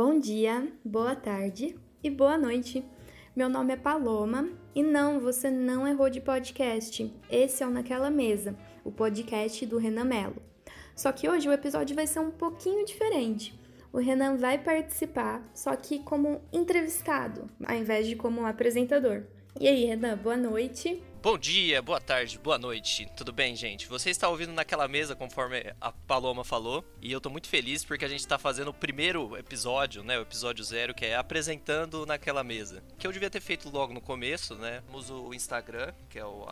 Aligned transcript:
Bom 0.00 0.16
dia, 0.20 0.72
boa 0.84 1.16
tarde 1.16 1.76
e 2.04 2.08
boa 2.08 2.38
noite. 2.38 2.84
Meu 3.34 3.48
nome 3.48 3.72
é 3.72 3.76
Paloma 3.76 4.48
e 4.72 4.80
não, 4.80 5.18
você 5.18 5.50
não 5.50 5.88
errou 5.88 6.08
de 6.08 6.20
podcast. 6.20 7.12
Esse 7.28 7.64
é 7.64 7.66
o 7.66 7.70
Naquela 7.70 8.08
Mesa, 8.08 8.56
o 8.84 8.92
podcast 8.92 9.66
do 9.66 9.76
Renan 9.76 10.04
Melo. 10.04 10.40
Só 10.94 11.10
que 11.10 11.28
hoje 11.28 11.48
o 11.48 11.52
episódio 11.52 11.96
vai 11.96 12.06
ser 12.06 12.20
um 12.20 12.30
pouquinho 12.30 12.86
diferente. 12.86 13.58
O 13.92 13.98
Renan 13.98 14.36
vai 14.36 14.56
participar, 14.56 15.42
só 15.52 15.74
que 15.74 15.98
como 15.98 16.42
entrevistado, 16.52 17.50
ao 17.66 17.74
invés 17.74 18.06
de 18.06 18.14
como 18.14 18.46
apresentador. 18.46 19.24
E 19.58 19.66
aí, 19.66 19.84
Renan, 19.84 20.16
boa 20.16 20.36
noite. 20.36 21.02
Bom 21.20 21.36
dia, 21.36 21.82
boa 21.82 22.00
tarde, 22.00 22.38
boa 22.38 22.56
noite. 22.56 23.10
Tudo 23.16 23.32
bem, 23.32 23.56
gente? 23.56 23.88
Você 23.88 24.08
está 24.08 24.28
ouvindo 24.28 24.52
naquela 24.52 24.86
mesa, 24.86 25.16
conforme 25.16 25.74
a 25.80 25.90
Paloma 25.90 26.44
falou, 26.44 26.84
e 27.02 27.10
eu 27.10 27.20
tô 27.20 27.28
muito 27.28 27.48
feliz 27.48 27.84
porque 27.84 28.04
a 28.04 28.08
gente 28.08 28.20
está 28.20 28.38
fazendo 28.38 28.68
o 28.68 28.74
primeiro 28.74 29.36
episódio, 29.36 30.04
né, 30.04 30.16
o 30.16 30.22
episódio 30.22 30.62
zero, 30.62 30.94
que 30.94 31.04
é 31.04 31.16
apresentando 31.16 32.06
naquela 32.06 32.44
mesa. 32.44 32.84
Que 32.96 33.04
eu 33.04 33.10
devia 33.10 33.28
ter 33.28 33.40
feito 33.40 33.68
logo 33.68 33.92
no 33.92 34.00
começo, 34.00 34.54
né? 34.54 34.80
Temos 34.86 35.10
o 35.10 35.34
Instagram, 35.34 35.92
que 36.08 36.20
é 36.20 36.24
o 36.24 36.46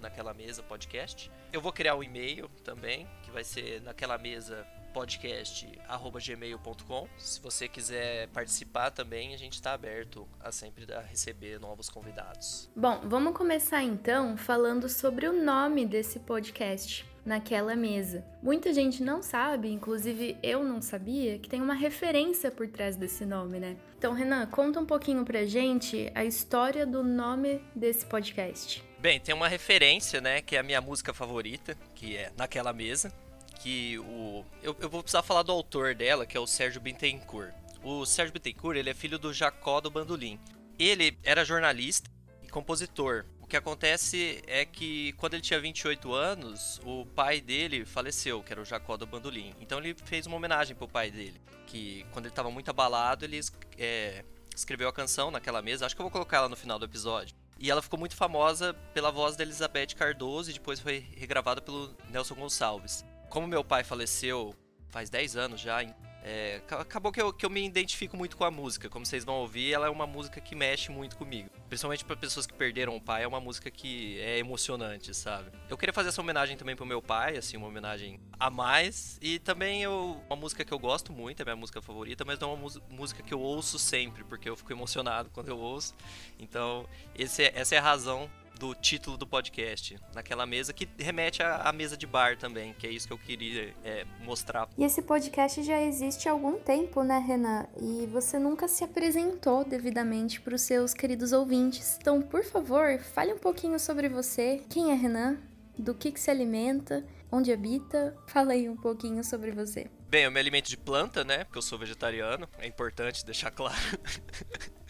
naquela 0.00 0.32
mesa 0.32 0.62
podcast. 0.62 1.28
Eu 1.52 1.60
vou 1.60 1.72
criar 1.72 1.96
um 1.96 2.02
e-mail 2.02 2.48
também, 2.62 3.08
que 3.24 3.30
vai 3.32 3.42
ser 3.42 3.82
naquela 3.82 4.16
mesa 4.18 4.64
podcast@gmail.com. 4.92 7.08
Se 7.18 7.40
você 7.40 7.68
quiser 7.68 8.28
participar 8.28 8.90
também, 8.90 9.34
a 9.34 9.38
gente 9.38 9.54
está 9.54 9.72
aberto 9.72 10.28
a 10.40 10.52
sempre 10.52 10.92
a 10.92 11.00
receber 11.00 11.58
novos 11.58 11.88
convidados. 11.88 12.70
Bom, 12.76 13.00
vamos 13.04 13.34
começar 13.36 13.82
então 13.82 14.36
falando 14.36 14.88
sobre 14.88 15.26
o 15.26 15.32
nome 15.32 15.86
desse 15.86 16.20
podcast. 16.20 17.10
Naquela 17.24 17.76
mesa. 17.76 18.24
Muita 18.42 18.74
gente 18.74 19.00
não 19.00 19.22
sabe, 19.22 19.70
inclusive 19.70 20.36
eu 20.42 20.64
não 20.64 20.82
sabia, 20.82 21.38
que 21.38 21.48
tem 21.48 21.62
uma 21.62 21.72
referência 21.72 22.50
por 22.50 22.66
trás 22.66 22.96
desse 22.96 23.24
nome, 23.24 23.60
né? 23.60 23.76
Então, 23.96 24.12
Renan, 24.12 24.44
conta 24.46 24.80
um 24.80 24.84
pouquinho 24.84 25.24
pra 25.24 25.44
gente 25.44 26.10
a 26.16 26.24
história 26.24 26.84
do 26.84 27.04
nome 27.04 27.62
desse 27.76 28.04
podcast. 28.06 28.82
Bem, 28.98 29.20
tem 29.20 29.32
uma 29.32 29.46
referência, 29.46 30.20
né, 30.20 30.42
que 30.42 30.56
é 30.56 30.58
a 30.58 30.64
minha 30.64 30.80
música 30.80 31.14
favorita, 31.14 31.76
que 31.94 32.16
é 32.16 32.32
Naquela 32.36 32.72
Mesa, 32.72 33.12
que 33.52 33.98
o. 33.98 34.44
Eu, 34.62 34.76
eu 34.80 34.88
vou 34.88 35.02
precisar 35.02 35.22
falar 35.22 35.42
do 35.42 35.52
autor 35.52 35.94
dela, 35.94 36.26
que 36.26 36.36
é 36.36 36.40
o 36.40 36.46
Sérgio 36.46 36.80
Bittencourt. 36.80 37.52
O 37.82 38.06
Sérgio 38.06 38.32
Bittencourt 38.32 38.76
ele 38.76 38.90
é 38.90 38.94
filho 38.94 39.18
do 39.18 39.32
Jacó 39.32 39.80
do 39.80 39.90
Bandolim. 39.90 40.38
Ele 40.78 41.18
era 41.22 41.44
jornalista 41.44 42.10
e 42.42 42.48
compositor. 42.48 43.24
O 43.40 43.46
que 43.46 43.56
acontece 43.56 44.42
é 44.46 44.64
que 44.64 45.12
quando 45.14 45.34
ele 45.34 45.42
tinha 45.42 45.60
28 45.60 46.12
anos, 46.12 46.80
o 46.84 47.04
pai 47.06 47.40
dele 47.40 47.84
faleceu, 47.84 48.42
que 48.42 48.52
era 48.52 48.62
o 48.62 48.64
Jacó 48.64 48.96
do 48.96 49.06
Bandolim. 49.06 49.54
Então 49.60 49.78
ele 49.78 49.94
fez 49.94 50.26
uma 50.26 50.36
homenagem 50.36 50.74
pro 50.74 50.88
pai 50.88 51.10
dele, 51.10 51.40
que 51.66 52.06
quando 52.12 52.26
ele 52.26 52.32
estava 52.32 52.50
muito 52.50 52.70
abalado, 52.70 53.24
ele 53.24 53.40
é, 53.78 54.24
escreveu 54.54 54.88
a 54.88 54.92
canção 54.92 55.30
naquela 55.30 55.60
mesa. 55.60 55.84
Acho 55.84 55.94
que 55.94 56.00
eu 56.00 56.04
vou 56.04 56.10
colocar 56.10 56.38
ela 56.38 56.48
no 56.48 56.56
final 56.56 56.78
do 56.78 56.84
episódio. 56.84 57.34
E 57.58 57.70
ela 57.70 57.82
ficou 57.82 57.98
muito 57.98 58.16
famosa 58.16 58.74
pela 58.94 59.10
voz 59.10 59.36
da 59.36 59.44
Elizabeth 59.44 59.94
Cardoso 59.96 60.50
e 60.50 60.54
depois 60.54 60.80
foi 60.80 61.06
regravada 61.16 61.60
pelo 61.60 61.94
Nelson 62.10 62.34
Gonçalves 62.34 63.04
como 63.32 63.46
meu 63.46 63.64
pai 63.64 63.82
faleceu 63.82 64.54
faz 64.90 65.08
10 65.08 65.36
anos 65.38 65.58
já, 65.58 65.82
é, 66.22 66.60
acabou 66.68 67.10
que 67.10 67.20
eu, 67.20 67.32
que 67.32 67.46
eu 67.46 67.48
me 67.48 67.64
identifico 67.64 68.14
muito 68.14 68.36
com 68.36 68.44
a 68.44 68.50
música. 68.50 68.90
Como 68.90 69.06
vocês 69.06 69.24
vão 69.24 69.36
ouvir, 69.36 69.72
ela 69.72 69.86
é 69.86 69.90
uma 69.90 70.06
música 70.06 70.38
que 70.38 70.54
mexe 70.54 70.90
muito 70.90 71.16
comigo. 71.16 71.48
Principalmente 71.66 72.04
para 72.04 72.14
pessoas 72.14 72.46
que 72.46 72.52
perderam 72.52 72.94
o 72.94 73.00
pai, 73.00 73.22
é 73.22 73.26
uma 73.26 73.40
música 73.40 73.70
que 73.70 74.20
é 74.20 74.38
emocionante, 74.38 75.14
sabe? 75.14 75.50
Eu 75.66 75.78
queria 75.78 75.94
fazer 75.94 76.10
essa 76.10 76.20
homenagem 76.20 76.58
também 76.58 76.76
pro 76.76 76.84
meu 76.84 77.00
pai, 77.00 77.38
assim, 77.38 77.56
uma 77.56 77.68
homenagem 77.68 78.20
a 78.38 78.50
mais. 78.50 79.18
E 79.22 79.38
também 79.38 79.82
eu, 79.82 80.20
uma 80.26 80.36
música 80.36 80.62
que 80.62 80.72
eu 80.72 80.78
gosto 80.78 81.10
muito, 81.10 81.40
é 81.40 81.44
minha 81.46 81.56
música 81.56 81.80
favorita, 81.80 82.26
mas 82.26 82.38
não 82.38 82.50
é 82.50 82.54
uma 82.54 82.70
música 82.90 83.22
que 83.22 83.32
eu 83.32 83.40
ouço 83.40 83.78
sempre, 83.78 84.24
porque 84.24 84.46
eu 84.46 84.56
fico 84.58 84.70
emocionado 84.70 85.30
quando 85.32 85.48
eu 85.48 85.58
ouço. 85.58 85.94
Então, 86.38 86.86
esse, 87.14 87.44
é, 87.44 87.52
essa 87.54 87.74
é 87.74 87.78
a 87.78 87.82
razão 87.82 88.30
do 88.62 88.76
título 88.76 89.16
do 89.16 89.26
podcast, 89.26 89.98
naquela 90.14 90.46
mesa 90.46 90.72
que 90.72 90.88
remete 90.96 91.42
à, 91.42 91.68
à, 91.68 91.72
mesa 91.72 91.96
de 91.96 92.06
bar 92.06 92.38
também, 92.38 92.72
que 92.74 92.86
é 92.86 92.90
isso 92.90 93.08
que 93.08 93.12
eu 93.12 93.18
queria 93.18 93.74
é, 93.82 94.06
mostrar. 94.20 94.68
E 94.78 94.84
esse 94.84 95.02
podcast 95.02 95.64
já 95.64 95.82
existe 95.82 96.28
há 96.28 96.32
algum 96.32 96.60
tempo, 96.60 97.02
né, 97.02 97.18
Renan? 97.18 97.66
E 97.80 98.06
você 98.06 98.38
nunca 98.38 98.68
se 98.68 98.84
apresentou 98.84 99.64
devidamente 99.64 100.40
para 100.40 100.54
os 100.54 100.62
seus 100.62 100.94
queridos 100.94 101.32
ouvintes. 101.32 101.98
Então, 102.00 102.22
por 102.22 102.44
favor, 102.44 103.00
fale 103.00 103.32
um 103.32 103.38
pouquinho 103.38 103.80
sobre 103.80 104.08
você. 104.08 104.62
Quem 104.70 104.92
é 104.92 104.94
Renan? 104.94 105.38
Do 105.76 105.92
que, 105.92 106.12
que 106.12 106.20
se 106.20 106.30
alimenta? 106.30 107.04
Onde 107.32 107.50
habita? 107.50 108.16
Fala 108.28 108.52
aí 108.52 108.68
um 108.68 108.76
pouquinho 108.76 109.24
sobre 109.24 109.50
você. 109.50 109.90
Bem, 110.08 110.22
eu 110.22 110.30
me 110.30 110.38
alimento 110.38 110.68
de 110.68 110.76
planta, 110.76 111.24
né? 111.24 111.42
Porque 111.42 111.58
eu 111.58 111.62
sou 111.62 111.76
vegetariano. 111.76 112.48
É 112.58 112.66
importante 112.68 113.26
deixar 113.26 113.50
claro. 113.50 113.74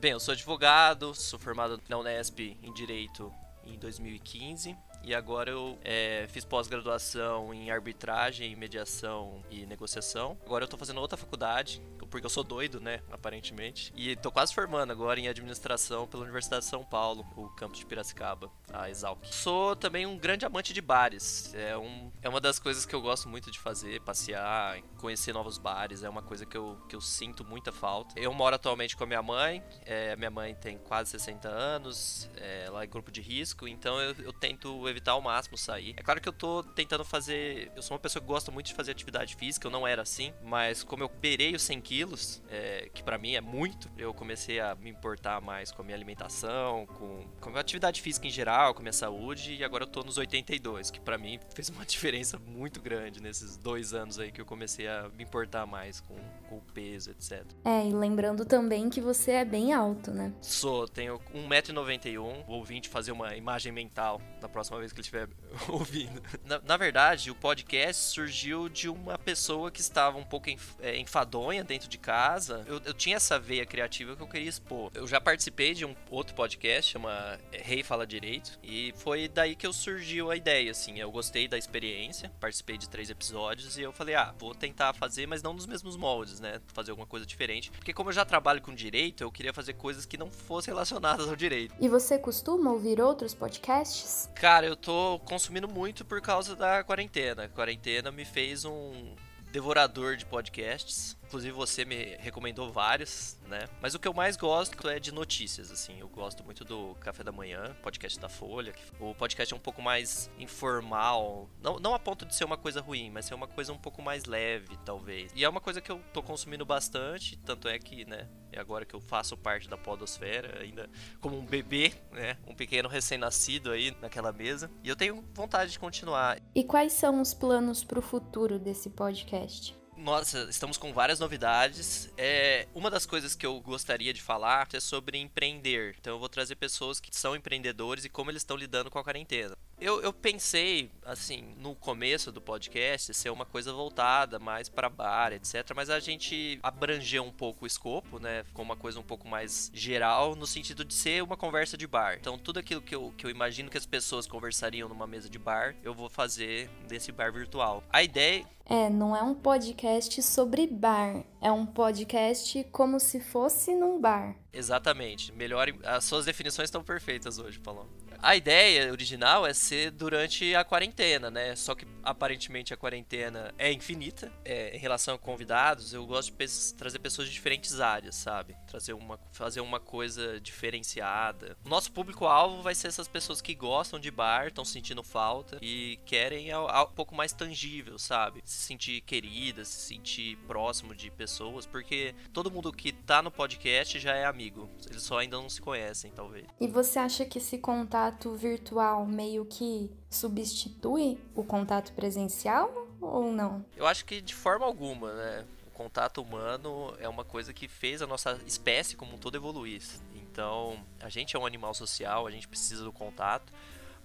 Bem, 0.00 0.12
eu 0.12 0.20
sou 0.20 0.30
advogado, 0.30 1.12
sou 1.12 1.40
formado 1.40 1.82
na 1.88 1.98
Unesp 1.98 2.38
em 2.38 2.72
Direito 2.72 3.32
em 3.64 3.76
2015 3.76 4.76
e 5.02 5.14
agora 5.14 5.50
eu 5.50 5.78
é, 5.82 6.26
fiz 6.28 6.44
pós-graduação 6.44 7.52
em 7.54 7.70
arbitragem, 7.70 8.54
mediação 8.56 9.42
e 9.50 9.64
negociação. 9.66 10.36
Agora 10.44 10.64
eu 10.64 10.68
tô 10.68 10.76
fazendo 10.76 11.00
outra 11.00 11.16
faculdade, 11.16 11.82
porque 12.10 12.26
eu 12.26 12.30
sou 12.30 12.42
doido, 12.42 12.80
né, 12.80 13.00
aparentemente. 13.10 13.92
E 13.94 14.16
tô 14.16 14.30
quase 14.30 14.54
formando 14.54 14.90
agora 14.90 15.20
em 15.20 15.28
administração 15.28 16.06
pela 16.06 16.22
Universidade 16.22 16.64
de 16.64 16.70
São 16.70 16.84
Paulo, 16.84 17.26
o 17.36 17.48
campus 17.50 17.78
de 17.78 17.86
Piracicaba, 17.86 18.50
a 18.72 18.90
Exalc. 18.90 19.24
Sou 19.26 19.76
também 19.76 20.06
um 20.06 20.16
grande 20.16 20.44
amante 20.44 20.72
de 20.72 20.80
bares. 20.80 21.52
É, 21.54 21.76
um, 21.76 22.10
é 22.22 22.28
uma 22.28 22.40
das 22.40 22.58
coisas 22.58 22.84
que 22.84 22.94
eu 22.94 23.00
gosto 23.00 23.28
muito 23.28 23.50
de 23.50 23.58
fazer, 23.58 24.00
passear, 24.00 24.80
conhecer 24.98 25.32
novos 25.32 25.58
bares. 25.58 26.02
É 26.02 26.08
uma 26.08 26.22
coisa 26.22 26.44
que 26.46 26.56
eu, 26.56 26.78
que 26.88 26.96
eu 26.96 27.00
sinto 27.00 27.44
muita 27.44 27.72
falta. 27.72 28.18
Eu 28.18 28.32
moro 28.32 28.54
atualmente 28.54 28.96
com 28.96 29.04
a 29.04 29.06
minha 29.06 29.22
mãe. 29.22 29.62
É, 29.84 30.16
minha 30.16 30.30
mãe 30.30 30.54
tem 30.54 30.78
quase 30.78 31.10
60 31.10 31.48
anos, 31.48 32.28
é, 32.36 32.64
ela 32.66 32.82
é 32.82 32.86
grupo 32.86 33.10
de 33.10 33.20
risco, 33.20 33.68
então 33.68 34.00
eu, 34.00 34.14
eu 34.18 34.32
tento 34.32 34.87
evitar 34.90 35.12
ao 35.12 35.20
máximo 35.20 35.56
sair. 35.56 35.94
É 35.96 36.02
claro 36.02 36.20
que 36.20 36.28
eu 36.28 36.32
tô 36.32 36.62
tentando 36.62 37.04
fazer. 37.04 37.70
Eu 37.74 37.82
sou 37.82 37.94
uma 37.94 38.00
pessoa 38.00 38.20
que 38.20 38.26
gosta 38.26 38.50
muito 38.50 38.66
de 38.66 38.74
fazer 38.74 38.92
atividade 38.92 39.34
física, 39.36 39.66
eu 39.66 39.70
não 39.70 39.86
era 39.86 40.02
assim, 40.02 40.32
mas 40.44 40.82
como 40.82 41.02
eu 41.02 41.08
perei 41.08 41.54
os 41.54 41.62
100 41.62 41.80
quilos, 41.80 42.42
é, 42.50 42.88
que 42.92 43.02
para 43.02 43.18
mim 43.18 43.34
é 43.34 43.40
muito, 43.40 43.90
eu 43.96 44.12
comecei 44.14 44.60
a 44.60 44.74
me 44.74 44.90
importar 44.90 45.40
mais 45.40 45.70
com 45.70 45.82
a 45.82 45.84
minha 45.84 45.96
alimentação, 45.96 46.86
com, 46.86 47.24
com 47.40 47.56
a 47.56 47.60
atividade 47.60 48.00
física 48.00 48.26
em 48.26 48.30
geral, 48.30 48.74
com 48.74 48.80
a 48.80 48.82
minha 48.82 48.92
saúde, 48.92 49.54
e 49.54 49.64
agora 49.64 49.84
eu 49.84 49.88
tô 49.88 50.02
nos 50.02 50.18
82, 50.18 50.90
que 50.90 51.00
para 51.00 51.18
mim 51.18 51.38
fez 51.54 51.68
uma 51.68 51.84
diferença 51.84 52.38
muito 52.38 52.80
grande 52.80 53.22
nesses 53.22 53.56
dois 53.56 53.94
anos 53.94 54.18
aí 54.18 54.30
que 54.30 54.40
eu 54.40 54.46
comecei 54.46 54.88
a 54.88 55.08
me 55.16 55.24
importar 55.24 55.66
mais 55.66 56.00
com, 56.00 56.16
com 56.48 56.56
o 56.56 56.62
peso, 56.72 57.10
etc. 57.10 57.44
É, 57.64 57.86
e 57.86 57.92
lembrando 57.92 58.44
também 58.44 58.88
que 58.88 59.00
você 59.00 59.32
é 59.32 59.44
bem 59.44 59.72
alto, 59.72 60.10
né? 60.10 60.32
Sou, 60.40 60.88
tenho 60.88 61.18
1,91m, 61.34 62.44
o 62.46 62.52
ouvinte 62.52 62.88
fazer 62.88 63.12
uma 63.12 63.36
imagem 63.36 63.72
mental 63.72 64.20
da 64.40 64.48
próxima 64.48 64.77
vez 64.78 64.92
que 64.92 65.00
ele 65.00 65.02
estiver 65.02 65.28
ouvindo. 65.68 66.22
Na, 66.44 66.60
na, 66.60 66.76
verdade, 66.76 67.30
o 67.30 67.34
podcast 67.34 68.02
surgiu 68.12 68.68
de 68.68 68.88
uma 68.88 69.18
pessoa 69.18 69.70
que 69.70 69.80
estava 69.80 70.18
um 70.18 70.24
pouco 70.24 70.48
é, 70.80 70.98
enfadonha 70.98 71.64
dentro 71.64 71.88
de 71.88 71.98
casa. 71.98 72.64
Eu, 72.66 72.80
eu, 72.84 72.94
tinha 72.94 73.16
essa 73.16 73.38
veia 73.38 73.66
criativa 73.66 74.16
que 74.16 74.22
eu 74.22 74.26
queria 74.26 74.48
expor. 74.48 74.90
Eu 74.94 75.06
já 75.06 75.20
participei 75.20 75.74
de 75.74 75.84
um 75.84 75.94
outro 76.10 76.34
podcast, 76.34 76.92
chama 76.92 77.38
é, 77.52 77.58
Rei 77.58 77.82
Fala 77.82 78.06
Direito, 78.06 78.58
e 78.62 78.92
foi 78.96 79.28
daí 79.28 79.54
que 79.54 79.66
eu 79.66 79.72
surgiu 79.72 80.30
a 80.30 80.36
ideia, 80.36 80.70
assim. 80.70 80.98
Eu 80.98 81.10
gostei 81.10 81.48
da 81.48 81.58
experiência, 81.58 82.30
participei 82.40 82.78
de 82.78 82.88
três 82.88 83.10
episódios 83.10 83.76
e 83.76 83.82
eu 83.82 83.92
falei, 83.92 84.14
ah, 84.14 84.34
vou 84.38 84.54
tentar 84.54 84.94
fazer, 84.94 85.26
mas 85.26 85.42
não 85.42 85.52
nos 85.52 85.66
mesmos 85.66 85.96
moldes, 85.96 86.40
né? 86.40 86.60
Fazer 86.68 86.90
alguma 86.90 87.06
coisa 87.06 87.26
diferente. 87.26 87.70
Porque 87.70 87.92
como 87.92 88.10
eu 88.10 88.14
já 88.14 88.24
trabalho 88.24 88.62
com 88.62 88.74
direito, 88.74 89.22
eu 89.22 89.32
queria 89.32 89.52
fazer 89.52 89.74
coisas 89.74 90.06
que 90.06 90.16
não 90.16 90.30
fossem 90.30 90.72
relacionadas 90.72 91.28
ao 91.28 91.36
direito. 91.36 91.74
E 91.80 91.88
você 91.88 92.18
costuma 92.18 92.70
ouvir 92.70 93.00
outros 93.00 93.34
podcasts? 93.34 94.30
Cara, 94.34 94.66
eu 94.68 94.76
tô 94.76 95.18
consumindo 95.20 95.66
muito 95.66 96.04
por 96.04 96.20
causa 96.20 96.54
da 96.54 96.84
quarentena. 96.84 97.44
A 97.44 97.48
quarentena 97.48 98.12
me 98.12 98.24
fez 98.24 98.64
um 98.64 99.14
devorador 99.50 100.16
de 100.16 100.26
podcasts. 100.26 101.16
Inclusive 101.24 101.52
você 101.52 101.84
me 101.84 102.16
recomendou 102.16 102.70
vários, 102.70 103.38
né? 103.46 103.66
Mas 103.80 103.94
o 103.94 103.98
que 103.98 104.06
eu 104.06 104.14
mais 104.14 104.36
gosto 104.36 104.88
é 104.88 104.98
de 104.98 105.12
notícias, 105.12 105.70
assim. 105.70 105.98
Eu 106.00 106.08
gosto 106.08 106.44
muito 106.44 106.64
do 106.64 106.94
Café 107.00 107.24
da 107.24 107.32
Manhã, 107.32 107.74
podcast 107.82 108.18
da 108.18 108.28
Folha. 108.28 108.74
O 109.00 109.14
podcast 109.14 109.52
é 109.52 109.56
um 109.56 109.60
pouco 109.60 109.80
mais 109.80 110.30
informal. 110.38 111.48
Não, 111.62 111.78
não 111.78 111.94
a 111.94 111.98
ponto 111.98 112.24
de 112.24 112.34
ser 112.34 112.44
uma 112.44 112.56
coisa 112.56 112.80
ruim, 112.80 113.10
mas 113.10 113.24
ser 113.24 113.34
uma 113.34 113.46
coisa 113.46 113.72
um 113.72 113.78
pouco 113.78 114.02
mais 114.02 114.24
leve, 114.24 114.76
talvez. 114.84 115.32
E 115.34 115.44
é 115.44 115.48
uma 115.48 115.60
coisa 115.60 115.80
que 115.80 115.90
eu 115.90 116.00
tô 116.12 116.22
consumindo 116.22 116.64
bastante, 116.64 117.36
tanto 117.38 117.68
é 117.68 117.78
que, 117.78 118.04
né? 118.04 118.28
É 118.52 118.60
agora 118.60 118.84
que 118.84 118.94
eu 118.94 119.00
faço 119.00 119.36
parte 119.36 119.68
da 119.68 119.76
podosfera, 119.76 120.62
ainda 120.62 120.88
como 121.20 121.38
um 121.38 121.44
bebê, 121.44 121.92
né? 122.12 122.36
Um 122.46 122.54
pequeno 122.54 122.88
recém-nascido 122.88 123.70
aí 123.70 123.96
naquela 124.00 124.32
mesa. 124.32 124.70
E 124.82 124.88
eu 124.88 124.96
tenho 124.96 125.24
vontade 125.34 125.72
de 125.72 125.78
continuar. 125.78 126.38
E 126.54 126.64
quais 126.64 126.92
são 126.92 127.20
os 127.20 127.34
planos 127.34 127.84
para 127.84 127.98
o 127.98 128.02
futuro 128.02 128.58
desse 128.58 128.90
podcast? 128.90 129.76
Nossa, 129.98 130.46
estamos 130.48 130.76
com 130.76 130.92
várias 130.92 131.18
novidades. 131.18 132.08
É, 132.16 132.68
uma 132.72 132.88
das 132.88 133.04
coisas 133.04 133.34
que 133.34 133.44
eu 133.44 133.60
gostaria 133.60 134.12
de 134.12 134.22
falar 134.22 134.68
é 134.72 134.78
sobre 134.78 135.18
empreender. 135.18 135.96
Então 135.98 136.14
eu 136.14 136.18
vou 136.20 136.28
trazer 136.28 136.54
pessoas 136.54 137.00
que 137.00 137.14
são 137.14 137.34
empreendedores 137.34 138.04
e 138.04 138.08
como 138.08 138.30
eles 138.30 138.42
estão 138.42 138.56
lidando 138.56 138.90
com 138.90 138.98
a 139.00 139.04
quarentena. 139.04 139.56
Eu, 139.80 140.02
eu 140.02 140.12
pensei, 140.12 140.90
assim, 141.04 141.54
no 141.58 141.74
começo 141.74 142.32
do 142.32 142.40
podcast, 142.40 143.14
ser 143.14 143.30
uma 143.30 143.46
coisa 143.46 143.72
voltada 143.72 144.38
mais 144.38 144.68
para 144.68 144.88
bar, 144.88 145.32
etc. 145.32 145.72
Mas 145.74 145.88
a 145.88 146.00
gente 146.00 146.58
abrangeu 146.62 147.22
um 147.22 147.30
pouco 147.30 147.64
o 147.64 147.66
escopo, 147.66 148.18
né? 148.18 148.42
Ficou 148.44 148.64
uma 148.64 148.76
coisa 148.76 148.98
um 148.98 149.04
pouco 149.04 149.28
mais 149.28 149.70
geral, 149.72 150.34
no 150.34 150.46
sentido 150.46 150.84
de 150.84 150.94
ser 150.94 151.22
uma 151.22 151.36
conversa 151.36 151.76
de 151.76 151.86
bar. 151.86 152.16
Então, 152.18 152.36
tudo 152.36 152.58
aquilo 152.58 152.82
que 152.82 152.94
eu, 152.94 153.12
que 153.16 153.24
eu 153.24 153.30
imagino 153.30 153.70
que 153.70 153.78
as 153.78 153.86
pessoas 153.86 154.26
conversariam 154.26 154.88
numa 154.88 155.06
mesa 155.06 155.30
de 155.30 155.38
bar, 155.38 155.76
eu 155.84 155.94
vou 155.94 156.08
fazer 156.08 156.68
nesse 156.90 157.12
bar 157.12 157.32
virtual. 157.32 157.84
A 157.90 158.02
ideia. 158.02 158.44
É, 158.66 158.90
não 158.90 159.16
é 159.16 159.22
um 159.22 159.34
podcast 159.34 160.20
sobre 160.22 160.66
bar, 160.66 161.24
é 161.40 161.50
um 161.50 161.64
podcast 161.64 162.64
como 162.64 163.00
se 163.00 163.18
fosse 163.18 163.74
num 163.74 163.98
bar. 163.98 164.36
Exatamente. 164.52 165.32
Melhor, 165.32 165.72
as 165.84 166.04
suas 166.04 166.26
definições 166.26 166.66
estão 166.66 166.82
perfeitas 166.82 167.38
hoje, 167.38 167.58
Paulo. 167.58 167.88
A 168.20 168.34
ideia 168.34 168.90
original 168.90 169.46
é 169.46 169.54
ser 169.54 169.90
durante 169.90 170.54
a 170.54 170.64
quarentena, 170.64 171.30
né? 171.30 171.54
Só 171.54 171.74
que 171.74 171.86
aparentemente 172.02 172.74
a 172.74 172.76
quarentena 172.76 173.54
é 173.56 173.72
infinita. 173.72 174.32
É, 174.44 174.74
em 174.74 174.78
relação 174.78 175.14
a 175.14 175.18
convidados, 175.18 175.92
eu 175.92 176.04
gosto 176.04 176.32
de 176.32 176.74
trazer 176.74 176.98
pessoas 176.98 177.28
de 177.28 177.34
diferentes 177.34 177.80
áreas, 177.80 178.16
sabe? 178.16 178.56
Trazer 178.66 178.92
uma, 178.92 179.18
fazer 179.32 179.60
uma 179.60 179.78
coisa 179.78 180.40
diferenciada. 180.40 181.56
Nosso 181.64 181.92
público-alvo 181.92 182.62
vai 182.62 182.74
ser 182.74 182.88
essas 182.88 183.06
pessoas 183.06 183.40
que 183.40 183.54
gostam 183.54 184.00
de 184.00 184.10
bar, 184.10 184.48
estão 184.48 184.64
sentindo 184.64 185.02
falta 185.02 185.58
e 185.62 185.98
querem 186.04 186.50
algo 186.50 186.92
um 186.92 186.94
pouco 186.94 187.14
mais 187.14 187.32
tangível, 187.32 187.98
sabe? 187.98 188.42
Se 188.44 188.58
sentir 188.66 189.00
querida, 189.02 189.64
se 189.64 189.80
sentir 189.88 190.36
próximo 190.46 190.94
de 190.94 191.10
pessoas, 191.10 191.66
porque 191.66 192.14
todo 192.32 192.50
mundo 192.50 192.72
que 192.72 192.92
tá 192.92 193.22
no 193.22 193.30
podcast 193.30 193.98
já 193.98 194.14
é 194.14 194.24
amigo. 194.24 194.68
Eles 194.90 195.02
só 195.02 195.18
ainda 195.18 195.36
não 195.36 195.48
se 195.48 195.60
conhecem, 195.60 196.10
talvez. 196.10 196.46
E 196.60 196.66
você 196.66 196.98
acha 196.98 197.24
que 197.24 197.38
se 197.38 197.58
contar 197.58 198.07
contato 198.08 198.34
virtual 198.34 199.06
meio 199.06 199.44
que 199.44 199.90
substitui 200.08 201.18
o 201.34 201.44
contato 201.44 201.92
presencial 201.92 202.88
ou 203.00 203.30
não? 203.30 203.64
Eu 203.76 203.86
acho 203.86 204.04
que 204.04 204.20
de 204.20 204.34
forma 204.34 204.64
alguma, 204.64 205.12
né? 205.12 205.44
O 205.66 205.70
contato 205.70 206.22
humano 206.22 206.94
é 206.98 207.08
uma 207.08 207.24
coisa 207.24 207.52
que 207.52 207.68
fez 207.68 208.00
a 208.00 208.06
nossa 208.06 208.40
espécie 208.46 208.96
como 208.96 209.14
um 209.14 209.18
todo 209.18 209.36
evoluir. 209.36 209.82
Então, 210.14 210.78
a 211.00 211.08
gente 211.08 211.36
é 211.36 211.38
um 211.38 211.46
animal 211.46 211.74
social, 211.74 212.26
a 212.26 212.30
gente 212.30 212.48
precisa 212.48 212.82
do 212.82 212.92
contato 212.92 213.52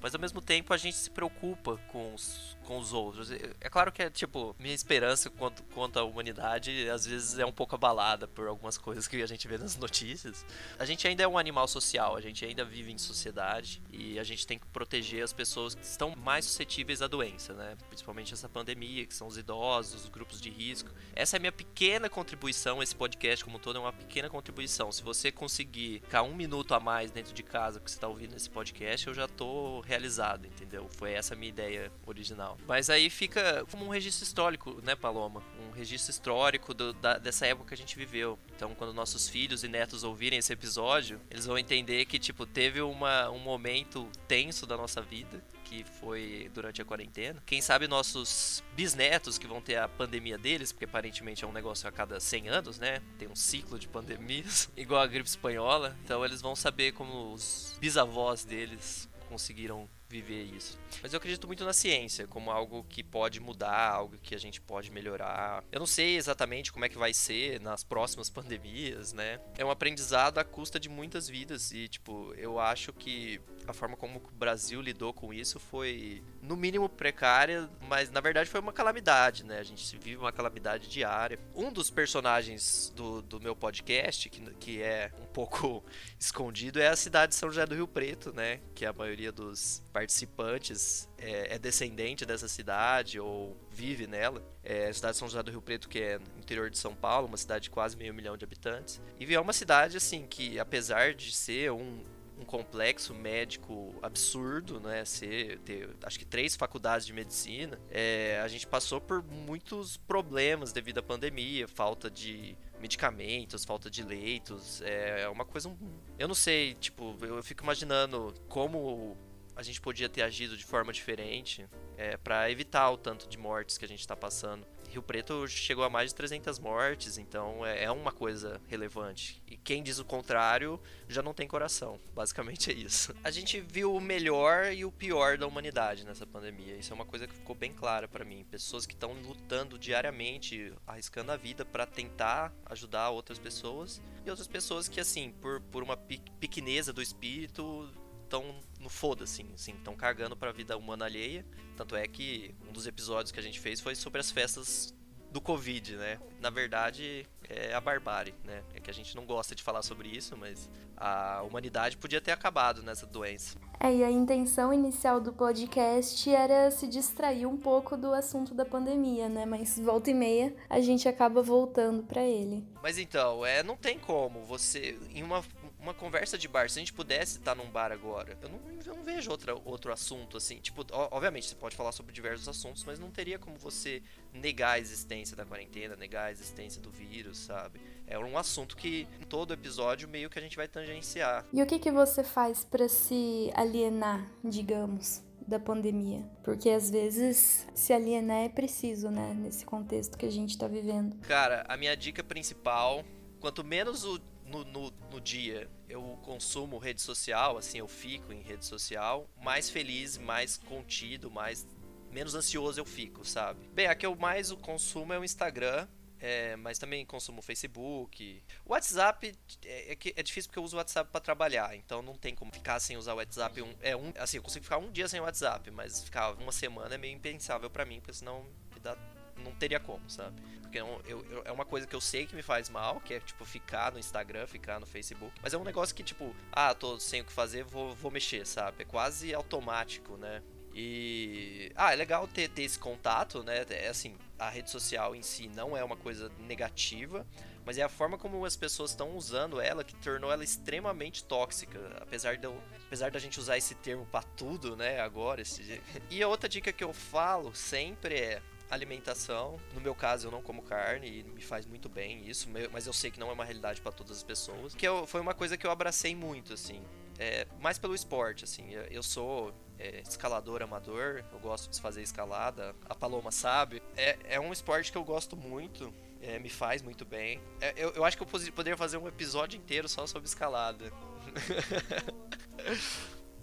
mas 0.04 0.14
ao 0.14 0.20
mesmo 0.20 0.42
tempo 0.42 0.74
a 0.74 0.78
gente 0.78 0.98
se 0.98 1.10
preocupa 1.10 1.78
com 1.88 2.14
os, 2.14 2.58
com 2.64 2.78
os 2.78 2.94
outros. 2.94 3.32
É 3.32 3.70
claro 3.70 3.92
que 3.92 4.02
é 4.02 4.10
tipo, 4.10 4.56
minha 4.60 4.74
esperança 4.74 5.30
quanto, 5.30 5.64
quanto 5.74 6.00
à 6.00 6.04
humanidade 6.04 6.90
às 6.90 7.06
vezes 7.06 7.38
é 7.38 7.46
um 7.46 7.52
pouco 7.52 7.76
abalada 7.76 8.28
por 8.28 8.48
algumas 8.48 8.78
coisas 8.78 9.08
que 9.08 9.22
a 9.22 9.28
gente 9.28 9.48
vê 9.48 9.58
nas 9.58 9.76
notícias. 9.78 10.46
A 10.80 10.86
gente 10.86 11.08
ainda 11.08 11.24
é 11.24 11.28
um 11.28 11.38
animal 11.38 11.68
social, 11.68 12.16
a 12.16 12.22
gente 12.22 12.46
ainda 12.46 12.64
vive 12.66 12.92
em 12.92 12.98
sociedade 12.98 13.82
e 13.92 14.20
a 14.20 14.24
gente 14.24 14.46
tem 14.48 14.58
que 14.58 14.66
proteger 14.68 15.24
as 15.24 15.34
pessoas 15.34 15.76
que 15.76 15.84
estão 15.84 16.16
mais 16.16 16.46
suscetíveis 16.46 17.02
à 17.02 17.08
doença, 17.08 17.54
né? 17.54 17.76
Principalmente 17.88 18.34
essa 18.34 18.50
pandemia, 18.50 19.06
que 19.06 19.14
são 19.14 19.28
os 19.28 19.38
idosos, 19.38 20.04
os 20.04 20.10
grupos 20.10 20.40
de 20.40 20.50
risco. 20.50 20.90
Essa 21.16 21.36
é 21.36 21.38
a 21.38 21.40
minha 21.40 21.52
pequena 21.52 22.10
contribuição, 22.10 22.82
esse 22.82 22.96
podcast 22.96 23.44
como 23.44 23.60
todo 23.60 23.78
é 23.78 23.80
uma 23.80 23.94
pequena 23.94 24.30
contribuição. 24.30 24.92
Se 24.92 25.04
você 25.04 25.32
conseguir 25.32 26.02
ficar 26.02 26.24
um 26.24 26.34
minuto 26.34 26.74
a 26.74 26.80
mais 26.80 27.12
dentro 27.12 27.34
de 27.34 27.44
casa 27.44 27.80
que 27.80 27.90
você 27.90 27.98
está 27.98 28.08
ouvindo 28.08 28.36
esse 28.36 28.50
podcast, 28.50 29.08
eu 29.08 29.14
já 29.14 29.28
tô 29.28 29.82
realizado, 29.82 30.46
entendeu? 30.46 30.88
Foi 30.90 31.12
essa 31.14 31.34
a 31.34 31.38
minha 31.38 31.50
ideia 31.50 31.92
original. 32.06 32.53
Mas 32.68 32.90
aí 32.90 33.10
fica 33.10 33.66
como 33.72 33.86
um 33.86 33.90
registro 33.90 34.24
histórico, 34.24 34.82
né, 34.84 34.96
Paloma? 34.96 35.44
Um 35.68 35.72
registro 35.72 36.12
histórico 36.12 36.74
do, 36.74 36.94
da, 36.94 37.18
dessa 37.18 37.46
época 37.46 37.70
que 37.70 37.74
a 37.74 37.78
gente 37.78 37.96
viveu. 37.98 38.38
Então, 38.56 38.74
quando 38.76 38.94
nossos 38.94 39.28
filhos 39.28 39.64
e 39.64 39.68
netos 39.68 40.04
ouvirem 40.04 40.40
esse 40.40 40.54
episódio, 40.54 41.20
eles 41.30 41.46
vão 41.46 41.58
entender 41.58 42.06
que, 42.06 42.20
tipo, 42.20 42.46
teve 42.46 42.82
uma, 42.82 43.30
um 43.30 43.40
momento 43.40 44.10
tenso 44.28 44.66
da 44.66 44.78
nossa 44.78 45.02
vida 45.02 45.44
que 45.64 45.84
foi 45.84 46.52
durante 46.54 46.82
a 46.82 46.86
quarentena. 46.86 47.42
Quem 47.46 47.62
sabe 47.62 47.88
nossos 47.88 48.64
bisnetos 48.76 49.38
que 49.38 49.48
vão 49.48 49.62
ter 49.62 49.78
a 49.78 49.88
pandemia 49.88 50.38
deles, 50.38 50.72
porque 50.72 50.86
aparentemente 50.86 51.44
é 51.44 51.48
um 51.48 51.52
negócio 51.52 51.88
a 51.88 51.92
cada 51.92 52.20
100 52.20 52.50
anos, 52.50 52.78
né? 52.78 53.02
Tem 53.18 53.28
um 53.28 53.36
ciclo 53.36 53.80
de 53.80 53.88
pandemias, 53.88 54.70
igual 54.78 55.02
a 55.02 55.08
gripe 55.08 55.28
espanhola. 55.28 55.98
Então 56.04 56.24
eles 56.24 56.42
vão 56.42 56.56
saber 56.56 56.92
como 56.92 57.34
os 57.34 57.76
bisavós 57.80 58.46
deles 58.46 59.10
conseguiram 59.28 59.90
viver 60.14 60.44
isso. 60.44 60.80
Mas 61.02 61.12
eu 61.12 61.18
acredito 61.18 61.48
muito 61.48 61.66
na 61.66 61.74
ciência 61.74 62.28
como 62.28 62.52
algo 62.52 62.84
que 62.88 63.04
pode 63.04 63.40
mudar, 63.40 63.90
algo 63.90 64.18
que 64.22 64.36
a 64.36 64.38
gente 64.38 64.62
pode 64.62 64.92
melhorar. 64.92 65.64
Eu 65.72 65.80
não 65.80 65.88
sei 65.88 66.16
exatamente 66.16 66.72
como 66.72 66.86
é 66.86 66.90
que 66.90 66.98
vai 66.98 67.14
ser 67.14 67.60
nas 67.60 67.84
próximas 67.84 68.30
pandemias, 68.32 69.12
né? 69.12 69.40
É 69.58 69.66
um 69.66 69.72
aprendizado 69.72 70.38
à 70.38 70.44
custa 70.44 70.80
de 70.80 70.88
muitas 70.88 71.28
vidas 71.28 71.72
e, 71.72 71.88
tipo, 71.88 72.34
eu 72.36 72.60
acho 72.60 72.94
que 72.94 73.42
a 73.68 73.74
forma 73.74 73.96
como 73.96 74.20
o 74.20 74.36
Brasil 74.36 74.82
lidou 74.82 75.14
com 75.14 75.34
isso 75.34 75.60
foi, 75.60 76.24
no 76.42 76.56
mínimo, 76.56 76.90
precária, 76.90 77.70
mas 77.88 78.10
na 78.10 78.20
verdade 78.20 78.50
foi 78.50 78.60
uma 78.60 78.74
calamidade, 78.74 79.44
né? 79.44 79.60
A 79.60 79.64
gente 79.64 79.98
vive 79.98 80.18
uma 80.18 80.32
calamidade 80.32 80.88
diária. 80.88 81.40
Um 81.56 81.72
dos 81.72 81.90
personagens 81.90 82.92
do, 82.96 83.22
do 83.22 83.40
meu 83.40 83.56
podcast, 83.56 84.30
que, 84.30 84.42
que 84.56 84.82
é 84.82 85.12
um 85.22 85.28
pouco 85.28 85.84
escondido, 86.20 86.80
é 86.80 86.88
a 86.88 86.96
cidade 86.96 87.32
de 87.32 87.36
São 87.36 87.50
José 87.50 87.66
do 87.66 87.76
Rio 87.76 87.88
Preto, 87.88 88.34
né? 88.34 88.60
Que 88.76 88.86
a 88.86 88.94
maioria 88.94 89.32
dos 89.32 89.82
participantes 89.92 91.10
é, 91.18 91.56
é 91.56 91.60
descendente 91.60 92.26
dessa 92.26 92.48
cidade 92.48 93.20
ou 93.20 93.58
vive 93.72 94.08
nela. 94.08 94.44
É 94.64 94.88
a 94.88 94.94
cidade 94.94 95.14
de 95.14 95.20
São 95.20 95.28
José 95.28 95.42
do 95.44 95.52
Rio 95.52 95.62
Preto, 95.62 95.90
que 95.90 96.00
é 96.00 96.20
no 96.20 96.40
interior 96.40 96.70
de 96.70 96.78
São 96.78 96.96
Paulo, 96.96 97.28
uma 97.28 97.38
cidade 97.38 97.64
de 97.64 97.70
quase 97.70 97.98
meio 97.98 98.14
milhão 98.14 98.38
de 98.38 98.46
habitantes. 98.46 99.02
E 99.20 99.34
é 99.34 99.40
uma 99.40 99.54
cidade, 99.54 99.98
assim, 99.98 100.26
que 100.28 100.60
apesar 100.60 101.14
de 101.14 101.34
ser 101.34 101.72
um, 101.72 102.04
um 102.44 102.46
complexo 102.46 103.14
médico 103.16 103.96
absurdo, 104.02 104.80
né? 104.80 105.04
Ser, 105.06 105.60
ter, 105.60 105.90
acho 106.04 106.20
que 106.20 106.26
três 106.26 106.56
faculdades 106.56 107.08
de 107.08 107.14
medicina. 107.14 107.80
É, 107.90 108.40
a 108.44 108.48
gente 108.48 108.68
passou 108.68 109.00
por 109.02 109.24
muitos 109.24 109.98
problemas 109.98 110.72
devido 110.72 111.00
à 111.00 111.04
pandemia, 111.04 111.68
falta 111.68 112.12
de 112.12 112.56
medicamentos, 112.80 113.64
falta 113.64 113.90
de 113.90 114.04
leitos. 114.04 114.82
É 114.82 115.28
uma 115.30 115.46
coisa. 115.46 115.76
Eu 116.20 116.28
não 116.28 116.36
sei, 116.36 116.76
tipo, 116.76 117.18
eu 117.22 117.42
fico 117.42 117.64
imaginando 117.64 118.34
como 118.48 119.18
a 119.56 119.64
gente 119.64 119.80
podia 119.82 120.10
ter 120.10 120.22
agido 120.22 120.58
de 120.58 120.64
forma 120.64 120.92
diferente 120.92 121.68
é, 121.98 122.18
para 122.18 122.50
evitar 122.50 122.90
o 122.92 122.98
tanto 122.98 123.28
de 123.28 123.38
mortes 123.38 123.78
que 123.78 123.86
a 123.86 123.88
gente 123.88 124.00
está 124.00 124.16
passando. 124.16 124.66
Rio 124.90 125.02
Preto 125.02 125.48
chegou 125.48 125.84
a 125.84 125.90
mais 125.90 126.12
de 126.12 126.16
300 126.16 126.60
mortes, 126.60 127.18
então 127.18 127.66
é, 127.66 127.86
é, 127.86 127.92
uma 127.92 128.12
coisa 128.12 128.62
relevante. 128.68 129.42
E 129.48 129.58
quem 129.58 129.82
diz 129.82 129.98
o 129.98 130.06
contrário 130.06 130.80
já 131.08 131.24
não 131.24 131.34
tem 131.34 131.48
coração. 131.48 132.00
Basicamente 132.14 132.72
é 132.72 132.76
isso. 132.76 133.16
A 133.24 133.32
gente 133.32 133.60
viu 133.60 133.96
o 133.96 134.00
melhor 134.00 134.72
e 134.72 134.86
o 134.86 134.92
pior 134.92 135.36
da 135.36 135.48
humanidade 135.48 136.06
nessa 136.06 136.28
pandemia. 136.28 136.76
Isso 136.76 136.94
é 136.94 136.96
uma 136.96 137.06
coisa 137.06 137.28
que 137.28 137.34
ficou 137.34 137.56
bem 137.56 137.74
clara 137.74 138.08
para 138.08 138.24
mim. 138.24 138.46
Pessoas 138.52 138.86
que 138.86 138.94
estão 138.94 139.14
lutando 139.14 139.80
diariamente, 139.80 140.72
arriscando 140.86 141.32
a 141.32 141.38
vida 141.38 141.66
para 141.66 141.88
tentar 141.88 142.54
ajudar 142.68 143.10
outras 143.10 143.40
pessoas, 143.40 144.00
e 144.26 144.30
outras 144.30 144.48
pessoas 144.48 144.88
que, 144.88 145.00
assim, 145.00 145.32
por, 145.42 145.60
por 145.60 145.84
uma 145.84 145.98
pequeneza 145.98 146.94
do 146.94 147.02
espírito, 147.02 147.92
estão 148.34 148.56
no 148.80 148.90
foda-se, 148.90 149.46
assim, 149.54 149.74
estão 149.74 149.96
cagando 149.96 150.36
pra 150.36 150.52
vida 150.52 150.76
humana 150.76 151.06
alheia. 151.06 151.46
Tanto 151.78 151.96
é 151.96 152.08
que 152.08 152.56
um 152.68 152.72
dos 152.72 152.88
episódios 152.88 153.32
que 153.32 153.40
a 153.40 153.44
gente 153.44 153.60
fez 153.60 153.80
foi 153.80 153.94
sobre 153.96 154.20
as 154.20 154.32
festas 154.32 154.94
do 155.32 155.40
Covid, 155.40 155.96
né? 155.96 156.20
Na 156.40 156.50
verdade, 156.50 157.28
é 157.50 157.74
a 157.74 157.82
barbárie, 157.82 158.36
né? 158.44 158.64
É 158.74 158.80
que 158.80 158.90
a 158.90 158.94
gente 158.94 159.16
não 159.16 159.26
gosta 159.26 159.56
de 159.56 159.64
falar 159.64 159.82
sobre 159.82 160.08
isso, 160.08 160.38
mas 160.38 160.70
a 160.96 161.42
humanidade 161.44 161.98
podia 161.98 162.22
ter 162.22 162.32
acabado 162.32 162.84
nessa 162.84 163.06
doença. 163.06 163.58
É, 163.80 163.94
e 163.94 164.04
a 164.04 164.12
intenção 164.12 164.72
inicial 164.72 165.20
do 165.20 165.34
podcast 165.34 166.30
era 166.30 166.70
se 166.72 166.88
distrair 166.88 167.48
um 167.48 167.58
pouco 167.58 167.98
do 167.98 168.14
assunto 168.14 168.54
da 168.54 168.64
pandemia, 168.64 169.28
né? 169.28 169.46
Mas 169.46 169.78
volta 169.80 170.12
e 170.12 170.14
meia 170.14 170.56
a 170.70 170.80
gente 170.80 171.08
acaba 171.08 171.42
voltando 171.42 172.04
para 172.04 172.24
ele. 172.24 172.64
Mas 172.82 172.98
então, 172.98 173.46
é, 173.46 173.64
não 173.64 173.76
tem 173.76 173.98
como 173.98 174.44
você 174.46 174.98
em 175.14 175.24
uma 175.24 175.44
uma 175.84 175.94
conversa 175.94 176.38
de 176.38 176.48
bar, 176.48 176.70
se 176.70 176.80
a 176.80 176.82
gente 176.82 176.94
pudesse 176.94 177.40
estar 177.40 177.54
num 177.54 177.70
bar 177.70 177.92
agora, 177.92 178.38
eu 178.42 178.50
não, 178.50 178.60
eu 178.86 178.96
não 178.96 179.04
vejo 179.04 179.30
outra, 179.30 179.54
outro 179.66 179.92
assunto 179.92 180.38
assim. 180.38 180.56
Tipo, 180.56 180.86
obviamente 181.12 181.46
você 181.46 181.56
pode 181.56 181.76
falar 181.76 181.92
sobre 181.92 182.14
diversos 182.14 182.48
assuntos, 182.48 182.86
mas 182.86 182.98
não 182.98 183.12
teria 183.12 183.38
como 183.38 183.58
você 183.58 184.02
negar 184.34 184.72
a 184.72 184.80
existência 184.80 185.36
da 185.36 185.46
quarentena, 185.46 185.98
negar 185.98 186.28
a 186.28 186.32
existência 186.32 186.82
do 186.82 186.90
vírus, 186.90 187.38
sabe? 187.38 187.82
É 188.08 188.18
um 188.18 188.38
assunto 188.38 188.78
que 188.78 189.06
em 189.22 189.26
todo 189.26 189.54
episódio 189.54 190.08
meio 190.08 190.30
que 190.30 190.40
a 190.40 190.42
gente 190.42 190.56
vai 190.56 190.70
tangenciar. 190.70 191.46
E 191.52 191.62
o 191.62 191.66
que, 191.66 191.78
que 191.78 191.92
você 191.92 192.24
faz 192.24 192.64
para 192.64 192.88
se 192.88 193.52
alienar, 193.54 194.26
digamos? 194.44 195.22
da 195.46 195.60
pandemia, 195.60 196.24
porque 196.42 196.70
às 196.70 196.90
vezes 196.90 197.68
se 197.76 197.92
alienar 197.92 198.44
é 198.44 198.48
preciso, 198.48 199.10
né, 199.10 199.34
nesse 199.38 199.66
contexto 199.66 200.18
que 200.18 200.26
a 200.26 200.32
gente 200.32 200.58
tá 200.58 200.70
vivendo. 200.70 201.18
Cara, 201.18 201.66
a 201.68 201.76
minha 201.76 201.98
dica 201.98 202.24
principal, 202.24 203.04
quanto 203.42 203.62
menos 203.62 204.06
o 204.06 204.22
no, 204.54 204.64
no, 204.66 204.92
no, 205.10 205.20
dia 205.20 205.68
eu 205.90 206.02
consumo 206.22 206.78
rede 206.78 207.02
social, 207.02 207.58
assim, 207.58 207.80
eu 207.80 207.88
fico 207.88 208.32
em 208.32 208.42
rede 208.42 208.66
social, 208.66 209.28
mais 209.42 209.70
feliz, 209.70 210.18
mais 210.18 210.58
contido, 210.58 211.32
mais 211.32 211.66
menos 212.12 212.36
ansioso 212.36 212.80
eu 212.80 212.86
fico, 212.86 213.26
sabe? 213.26 213.68
Bem, 213.74 213.88
a 213.88 213.96
que 213.96 214.06
eu 214.06 214.16
mais 214.16 214.52
consumo 214.52 215.12
é 215.14 215.20
o 215.20 215.24
Instagram. 215.24 215.88
é, 216.24 216.56
mas 216.56 216.80
também 216.80 217.06
consumo 217.06 217.42
Facebook. 217.42 218.42
O 218.64 218.72
WhatsApp 218.72 219.36
é, 219.66 219.92
é, 219.92 219.98
é 220.16 220.24
difícil 220.24 220.48
porque 220.50 220.58
eu 220.58 220.64
uso 220.64 220.78
o 220.78 220.80
WhatsApp 220.80 221.12
para 221.12 221.20
trabalhar, 221.20 221.76
então 221.76 222.02
não 222.02 222.16
tem 222.16 222.34
como 222.34 222.50
ficar 222.54 222.80
sem 222.80 222.96
usar 222.96 223.14
o 223.14 223.18
WhatsApp. 223.18 223.62
Um, 223.62 223.76
é 223.82 223.94
um, 223.94 224.14
assim, 224.18 224.38
eu 224.38 224.44
consigo 224.44 224.64
ficar 224.64 224.78
um 224.78 224.90
dia 224.90 225.06
sem 225.10 225.20
o 225.20 225.24
WhatsApp, 225.24 225.70
mas 225.72 226.02
ficar 226.02 226.32
uma 226.36 226.54
semana 226.54 226.96
é 226.96 226.98
meio 226.98 227.14
impensável 227.14 227.70
para 227.70 227.84
mim, 227.84 228.00
porque 228.00 228.14
senão 228.14 228.46
me 228.74 228.80
dá, 228.80 228.96
não 229.44 229.52
teria 229.54 229.80
como, 229.80 230.10
sabe? 230.10 230.42
Porque 230.62 230.80
eu, 230.80 231.02
eu, 231.06 231.44
é 231.46 231.52
uma 231.52 231.66
coisa 231.66 231.86
que 231.86 231.96
eu 231.96 232.02
sei 232.02 232.26
que 232.26 232.36
me 232.36 232.42
faz 232.42 232.68
mal, 232.70 233.00
que 233.00 233.14
é 233.14 233.20
tipo 233.20 233.46
ficar 233.46 233.92
no 233.92 234.00
Instagram, 234.00 234.48
ficar 234.48 234.80
no 234.80 234.88
Facebook. 234.88 235.32
Mas 235.42 235.54
é 235.54 235.58
um 235.58 235.64
negócio 235.64 235.96
que, 235.96 236.02
tipo, 236.02 236.36
ah, 236.52 236.74
tô 236.74 237.00
sem 237.00 237.22
o 237.22 237.26
que 237.26 237.32
fazer, 237.32 237.64
vou, 237.64 237.94
vou 237.94 238.10
mexer, 238.10 238.46
sabe? 238.48 238.82
É 238.82 238.86
quase 238.86 239.34
automático, 239.34 240.18
né? 240.18 240.42
E. 240.74 241.72
Ah, 241.76 241.94
é 241.94 241.96
legal 241.96 242.28
ter, 242.28 242.50
ter 242.50 242.64
esse 242.64 242.80
contato, 242.80 243.44
né? 243.44 243.64
É 243.70 243.88
assim, 243.88 244.16
a 244.40 244.50
rede 244.50 244.72
social 244.72 245.16
em 245.16 245.22
si 245.22 245.48
não 245.48 245.78
é 245.78 245.84
uma 245.84 245.96
coisa 245.96 246.32
negativa, 246.40 247.26
mas 247.64 247.78
é 247.78 247.84
a 247.84 247.90
forma 247.90 248.18
como 248.18 248.44
as 248.44 248.56
pessoas 248.56 248.90
estão 248.90 249.16
usando 249.16 249.62
ela 249.62 249.84
que 249.84 249.96
tornou 249.96 250.32
ela 250.32 250.44
extremamente 250.44 251.24
tóxica. 251.24 251.80
Apesar, 252.02 252.38
de 252.38 252.46
eu, 252.46 252.60
apesar 252.88 253.12
da 253.12 253.20
gente 253.20 253.40
usar 253.40 253.58
esse 253.58 253.76
termo 253.76 254.08
para 254.08 254.24
tudo, 254.24 254.76
né? 254.76 255.00
Agora. 255.00 255.42
Esse... 255.42 255.82
E 256.10 256.24
a 256.24 256.28
outra 256.28 256.50
dica 256.50 256.74
que 256.74 256.84
eu 256.84 256.94
falo 256.94 257.54
sempre 257.54 258.16
é 258.16 258.42
alimentação. 258.74 259.58
No 259.74 259.82
meu 259.82 259.96
caso, 259.96 260.28
eu 260.28 260.32
não 260.32 260.42
como 260.42 260.62
carne 260.62 261.20
e 261.20 261.24
me 261.24 261.42
faz 261.42 261.66
muito 261.66 261.90
bem 261.90 262.28
isso, 262.28 262.50
mas 262.72 262.88
eu 262.88 262.94
sei 262.94 263.12
que 263.12 263.20
não 263.20 263.30
é 263.30 263.34
uma 263.34 263.46
realidade 263.46 263.82
para 263.82 263.92
todas 263.92 264.18
as 264.18 264.24
pessoas. 264.24 264.76
Que 264.76 264.88
eu, 264.88 265.08
foi 265.08 265.22
uma 265.22 265.34
coisa 265.34 265.58
que 265.58 265.66
eu 265.66 265.72
abracei 265.72 266.16
muito, 266.16 266.54
assim. 266.54 266.84
É, 267.18 267.48
mais 267.60 267.78
pelo 267.78 267.94
esporte, 267.94 268.44
assim. 268.44 268.72
Eu 268.90 269.04
sou 269.04 269.54
é, 269.80 270.02
escalador 270.02 270.62
amador, 270.62 271.24
eu 271.32 271.40
gosto 271.40 271.70
de 271.70 271.80
fazer 271.80 272.02
escalada. 272.02 272.76
A 272.90 272.96
Paloma 272.96 273.32
sabe. 273.32 273.82
É, 273.96 274.18
é 274.24 274.40
um 274.40 274.52
esporte 274.52 274.92
que 274.92 274.98
eu 274.98 275.04
gosto 275.04 275.36
muito. 275.36 275.94
É, 276.22 276.40
me 276.40 276.50
faz 276.50 276.82
muito 276.82 277.04
bem. 277.04 277.42
É, 277.60 277.74
eu, 277.76 277.92
eu 277.92 278.06
acho 278.06 278.18
que 278.18 278.24
eu 278.24 278.28
poderia 278.54 278.78
fazer 278.78 278.98
um 278.98 279.08
episódio 279.08 279.58
inteiro 279.58 279.90
só 279.90 280.08
sobre 280.08 280.28
escalada. 280.28 280.86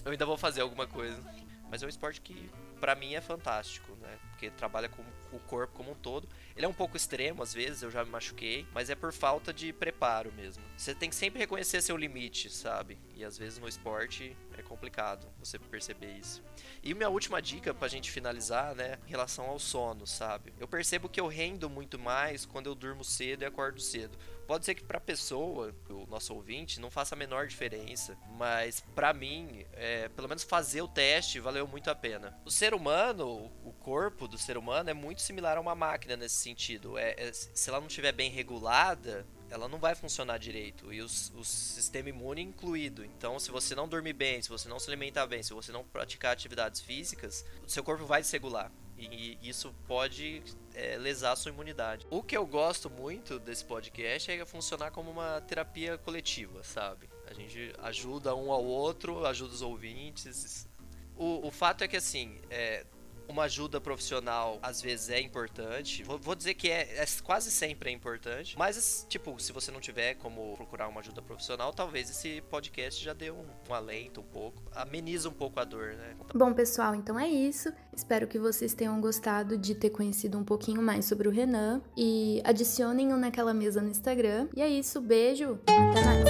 eu 0.05 0.13
ainda 0.13 0.25
vou 0.25 0.39
fazer 0.39 0.63
alguma 0.63 0.87
coisa. 0.87 1.23
Mas 1.71 1.83
é 1.83 1.87
um 1.87 1.89
esporte 1.89 2.21
que, 2.21 2.51
para 2.81 2.95
mim, 2.95 3.15
é 3.15 3.21
fantástico, 3.21 3.95
né? 3.97 4.19
Porque 4.41 4.51
trabalha 4.57 4.89
com 4.89 5.03
o 5.37 5.39
corpo 5.41 5.75
como 5.75 5.91
um 5.91 5.95
todo. 5.95 6.27
Ele 6.57 6.65
é 6.65 6.69
um 6.69 6.73
pouco 6.73 6.97
extremo, 6.97 7.43
às 7.43 7.53
vezes, 7.53 7.83
eu 7.83 7.91
já 7.91 8.03
me 8.03 8.11
machuquei, 8.11 8.67
mas 8.73 8.89
é 8.89 8.95
por 8.95 9.13
falta 9.13 9.53
de 9.53 9.71
preparo 9.71 10.33
mesmo. 10.33 10.65
Você 10.79 10.95
tem 10.95 11.11
que 11.11 11.15
sempre 11.15 11.41
reconhecer 11.41 11.83
seu 11.83 11.95
limite, 11.95 12.49
sabe? 12.49 12.99
E 13.15 13.23
às 13.23 13.37
vezes 13.37 13.59
no 13.59 13.69
esporte 13.69 14.35
é 14.57 14.63
complicado 14.63 15.27
você 15.39 15.59
perceber 15.59 16.13
isso. 16.13 16.43
E 16.83 16.95
minha 16.95 17.11
última 17.11 17.43
dica 17.43 17.75
pra 17.75 17.87
gente 17.87 18.11
finalizar, 18.11 18.75
né, 18.75 18.99
em 19.07 19.11
relação 19.11 19.45
ao 19.45 19.59
sono, 19.59 20.07
sabe? 20.07 20.55
Eu 20.59 20.67
percebo 20.67 21.07
que 21.07 21.21
eu 21.21 21.27
rendo 21.27 21.69
muito 21.69 21.99
mais 21.99 22.47
quando 22.47 22.67
eu 22.67 22.75
durmo 22.75 23.05
cedo 23.05 23.43
e 23.43 23.45
acordo 23.45 23.79
cedo. 23.79 24.17
Pode 24.47 24.65
ser 24.65 24.75
que 24.75 24.83
pra 24.83 24.99
pessoa, 24.99 25.75
o 25.89 26.07
nosso 26.07 26.35
ouvinte, 26.35 26.81
não 26.81 26.91
faça 26.91 27.15
a 27.15 27.19
menor 27.19 27.47
diferença, 27.47 28.19
mas 28.37 28.81
para 28.95 29.13
mim, 29.13 29.65
é, 29.75 30.09
pelo 30.09 30.29
menos 30.29 30.43
fazer 30.43 30.83
o 30.83 30.89
teste 30.89 31.39
valeu 31.39 31.69
muito 31.69 31.89
a 31.89 31.95
pena. 31.95 32.37
O 32.45 32.51
ser 32.51 32.75
humano, 32.75 33.53
o 33.63 33.73
corpo 33.79 34.27
do 34.31 34.39
ser 34.39 34.57
humano 34.57 34.89
é 34.89 34.95
muito 34.95 35.21
similar 35.21 35.59
a 35.59 35.61
uma 35.61 35.75
máquina 35.75 36.17
nesse 36.17 36.37
sentido. 36.37 36.97
É, 36.97 37.15
é 37.19 37.33
se 37.33 37.69
ela 37.69 37.81
não 37.81 37.89
estiver 37.89 38.13
bem 38.13 38.31
regulada, 38.31 39.27
ela 39.51 39.69
não 39.69 39.79
vai 39.79 39.95
funcionar 39.95 40.39
direito. 40.39 40.93
E 40.93 41.03
os, 41.03 41.33
o 41.37 41.45
sistema 41.45 42.09
imune 42.09 42.41
incluído. 42.41 43.05
Então, 43.05 43.39
se 43.39 43.51
você 43.51 43.75
não 43.75 43.89
dormir 43.89 44.13
bem, 44.13 44.41
se 44.41 44.49
você 44.49 44.69
não 44.69 44.79
se 44.79 44.89
alimentar 44.89 45.27
bem, 45.27 45.43
se 45.43 45.53
você 45.53 45.73
não 45.73 45.85
praticar 45.85 46.33
atividades 46.33 46.81
físicas, 46.81 47.45
o 47.67 47.69
seu 47.69 47.83
corpo 47.83 48.07
vai 48.07 48.23
desregular. 48.23 48.71
E 48.97 49.39
isso 49.43 49.75
pode 49.87 50.43
é, 50.75 50.99
lesar 50.99 51.33
a 51.33 51.37
sua 51.37 51.51
imunidade. 51.51 52.07
O 52.11 52.23
que 52.23 52.37
eu 52.37 52.47
gosto 52.47 52.91
muito 52.91 53.39
desse 53.39 53.65
podcast 53.65 54.31
é 54.31 54.45
funcionar 54.45 54.91
como 54.91 55.11
uma 55.11 55.41
terapia 55.41 55.97
coletiva, 55.97 56.63
sabe? 56.63 57.09
A 57.27 57.33
gente 57.33 57.73
ajuda 57.79 58.35
um 58.35 58.53
ao 58.53 58.63
outro, 58.63 59.25
ajuda 59.25 59.55
os 59.55 59.63
ouvintes. 59.63 60.69
O, 61.17 61.47
o 61.47 61.51
fato 61.51 61.83
é 61.83 61.89
que, 61.89 61.97
assim, 61.97 62.39
é, 62.51 62.85
uma 63.31 63.45
ajuda 63.45 63.81
profissional 63.81 64.59
às 64.63 64.83
vezes 64.83 65.09
é 65.09 65.21
importante. 65.21 66.03
Vou, 66.03 66.19
vou 66.19 66.35
dizer 66.35 66.55
que 66.55 66.69
é, 66.69 67.03
é, 67.03 67.05
quase 67.23 67.51
sempre 67.51 67.91
é 67.91 67.93
importante. 67.93 68.59
Mas, 68.59 69.07
tipo, 69.09 69.39
se 69.41 69.53
você 69.53 69.71
não 69.71 69.81
tiver 69.81 70.15
como 70.15 70.55
procurar 70.57 70.89
uma 70.89 71.01
ajuda 71.01 71.23
profissional, 71.23 71.73
talvez 71.73 72.11
esse 72.11 72.43
podcast 72.43 73.03
já 73.03 73.13
dê 73.13 73.31
um, 73.31 73.45
um 73.69 73.75
alento 73.75 74.21
um 74.21 74.25
pouco. 74.25 74.63
Ameniza 74.75 75.29
um 75.29 75.33
pouco 75.33 75.61
a 75.61 75.65
dor, 75.65 75.95
né? 75.95 76.17
Bom, 76.35 76.53
pessoal, 76.53 76.95
então 76.95 77.19
é 77.19 77.29
isso. 77.29 77.73
Espero 77.95 78.27
que 78.27 78.39
vocês 78.39 78.75
tenham 78.75 79.01
gostado 79.01 79.57
de 79.57 79.75
ter 79.75 79.91
conhecido 79.91 80.39
um 80.39 80.45
pouquinho 80.45 80.83
mais 80.83 81.05
sobre 81.05 81.29
o 81.29 81.31
Renan. 81.31 81.81
E 81.97 82.43
adicionem 82.45 83.13
o 83.13 83.17
naquela 83.17 83.55
mesa 83.55 83.81
no 83.81 83.89
Instagram. 83.89 84.49
E 84.57 84.63
é 84.63 84.69
isso, 84.69 85.01
beijo, 85.01 85.59
até 85.67 86.05
mais. 86.05 86.30